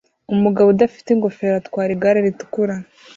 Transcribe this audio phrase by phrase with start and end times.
[0.33, 2.75] Umugabo udafite ingofero atwara igare ritukura